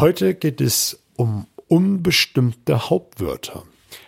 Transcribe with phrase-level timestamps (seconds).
[0.00, 3.64] Heute geht es um unbestimmte Hauptwörter.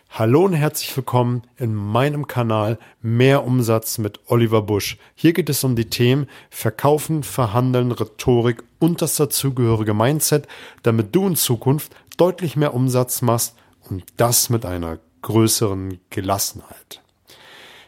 [0.09, 4.97] Hallo und herzlich willkommen in meinem Kanal Mehr Umsatz mit Oliver Busch.
[5.15, 10.49] Hier geht es um die Themen Verkaufen, Verhandeln, Rhetorik und das dazugehörige Mindset,
[10.83, 13.55] damit du in Zukunft deutlich mehr Umsatz machst
[13.91, 17.03] und das mit einer größeren Gelassenheit.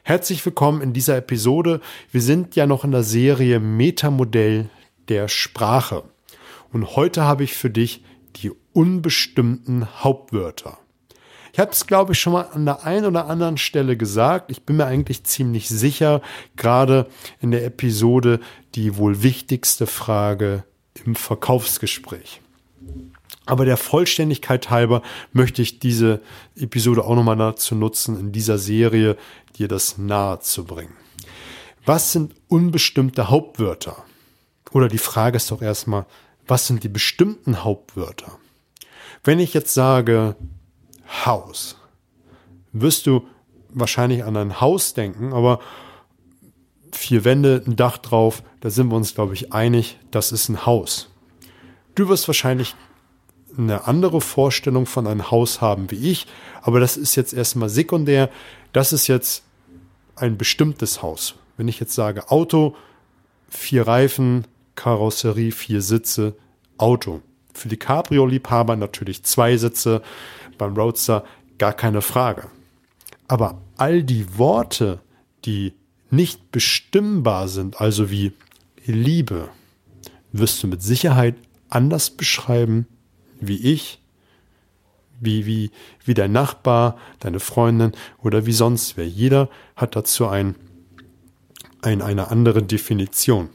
[0.02, 1.80] Herzlich willkommen in dieser Episode.
[2.12, 4.68] Wir sind ja noch in der Serie Metamodell
[5.08, 6.04] der Sprache.
[6.74, 8.02] Und heute habe ich für dich
[8.34, 10.76] die unbestimmten Hauptwörter.
[11.52, 14.50] Ich habe es, glaube ich, schon mal an der einen oder anderen Stelle gesagt.
[14.50, 16.20] Ich bin mir eigentlich ziemlich sicher,
[16.56, 17.06] gerade
[17.40, 18.40] in der Episode,
[18.74, 20.64] die wohl wichtigste Frage
[21.04, 22.40] im Verkaufsgespräch.
[23.46, 26.22] Aber der Vollständigkeit halber möchte ich diese
[26.56, 29.16] Episode auch nochmal dazu nutzen, in dieser Serie
[29.58, 30.96] dir das nahe zu bringen.
[31.86, 34.02] Was sind unbestimmte Hauptwörter?
[34.72, 36.06] Oder die Frage ist doch erstmal,
[36.46, 38.38] was sind die bestimmten Hauptwörter?
[39.22, 40.36] Wenn ich jetzt sage
[41.24, 41.76] Haus,
[42.72, 43.26] wirst du
[43.70, 45.60] wahrscheinlich an ein Haus denken, aber
[46.92, 50.66] vier Wände, ein Dach drauf, da sind wir uns, glaube ich, einig, das ist ein
[50.66, 51.10] Haus.
[51.94, 52.74] Du wirst wahrscheinlich
[53.56, 56.26] eine andere Vorstellung von einem Haus haben wie ich,
[56.62, 58.30] aber das ist jetzt erstmal sekundär.
[58.72, 59.44] Das ist jetzt
[60.16, 61.34] ein bestimmtes Haus.
[61.56, 62.74] Wenn ich jetzt sage Auto,
[63.48, 66.36] vier Reifen, Karosserie, vier Sitze,
[66.78, 67.22] Auto.
[67.52, 70.02] Für die Cabrio-Liebhaber natürlich zwei Sitze,
[70.58, 71.24] beim Roadster
[71.58, 72.48] gar keine Frage.
[73.28, 75.00] Aber all die Worte,
[75.44, 75.72] die
[76.10, 78.32] nicht bestimmbar sind, also wie
[78.84, 79.48] Liebe,
[80.32, 81.36] wirst du mit Sicherheit
[81.68, 82.86] anders beschreiben
[83.40, 84.00] wie ich,
[85.20, 85.70] wie, wie,
[86.04, 89.06] wie dein Nachbar, deine Freundin oder wie sonst wer.
[89.06, 90.54] Jeder hat dazu ein,
[91.82, 93.48] ein, eine andere Definition.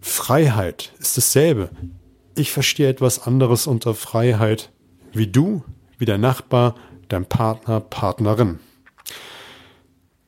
[0.00, 1.70] Freiheit ist dasselbe.
[2.34, 4.70] Ich verstehe etwas anderes unter Freiheit
[5.12, 5.64] wie du,
[5.98, 6.74] wie dein Nachbar,
[7.08, 8.60] dein Partner, Partnerin.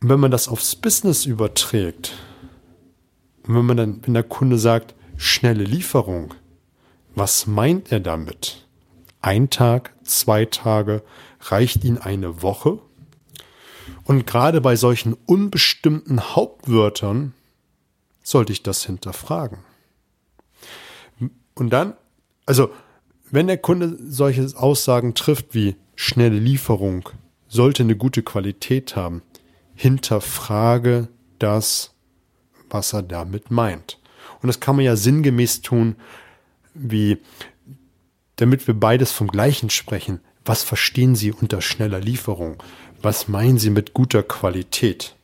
[0.01, 2.13] Und wenn man das aufs Business überträgt,
[3.45, 6.35] wenn man dann, wenn der Kunde sagt, schnelle Lieferung,
[7.15, 8.67] was meint er damit?
[9.21, 11.03] Ein Tag, zwei Tage,
[11.41, 12.79] reicht ihn eine Woche?
[14.05, 17.35] Und gerade bei solchen unbestimmten Hauptwörtern
[18.23, 19.59] sollte ich das hinterfragen.
[21.55, 21.95] Und dann,
[22.47, 22.71] also
[23.31, 27.09] wenn der Kunde solche Aussagen trifft wie schnelle Lieferung,
[27.49, 29.23] sollte eine gute Qualität haben,
[29.75, 31.95] hinterfrage das,
[32.71, 33.99] was er damit meint.
[34.41, 35.97] Und das kann man ja sinngemäß tun,
[36.75, 37.19] wie
[38.37, 40.21] damit wir beides vom gleichen sprechen.
[40.45, 42.63] Was verstehen Sie unter schneller Lieferung?
[43.01, 45.15] Was meinen Sie mit guter Qualität?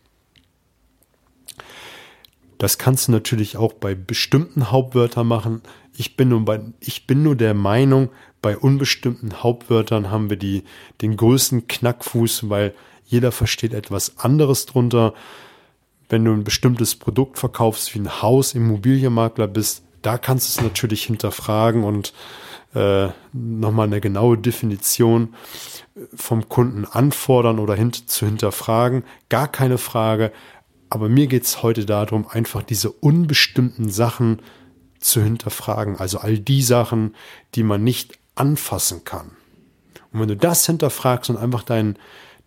[2.59, 5.63] Das kannst du natürlich auch bei bestimmten Hauptwörtern machen.
[5.97, 8.11] Ich bin nur, bei, ich bin nur der Meinung,
[8.43, 10.65] bei unbestimmten Hauptwörtern haben wir die,
[11.01, 12.75] den größten Knackfuß, weil
[13.07, 15.15] jeder versteht etwas anderes drunter.
[16.09, 20.65] Wenn du ein bestimmtes Produkt verkaufst, wie ein Haus, Immobilienmakler bist, da kannst du es
[20.65, 22.13] natürlich hinterfragen und
[22.75, 25.35] äh, nochmal eine genaue Definition
[26.15, 29.05] vom Kunden anfordern oder hin zu hinterfragen.
[29.29, 30.33] Gar keine Frage.
[30.91, 34.41] Aber mir geht es heute darum, einfach diese unbestimmten Sachen
[35.01, 35.97] zu hinterfragen.
[35.97, 37.15] Also all die Sachen,
[37.55, 39.33] die man nicht anfassen kann.
[40.13, 41.99] Und wenn du das hinterfragst und einfach deinen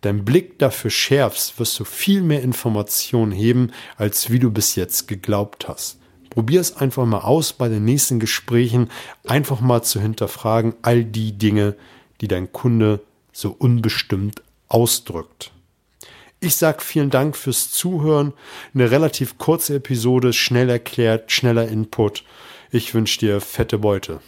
[0.02, 5.08] dein Blick dafür schärfst, wirst du viel mehr Informationen heben, als wie du bis jetzt
[5.08, 5.98] geglaubt hast.
[6.28, 8.90] Probier es einfach mal aus bei den nächsten Gesprächen,
[9.24, 11.76] einfach mal zu hinterfragen all die Dinge,
[12.20, 13.00] die dein Kunde
[13.32, 15.52] so unbestimmt ausdrückt.
[16.44, 18.32] Ich sage vielen Dank fürs Zuhören.
[18.74, 22.24] Eine relativ kurze Episode, schnell erklärt, schneller Input.
[22.72, 24.18] Ich wünsche dir fette Beute.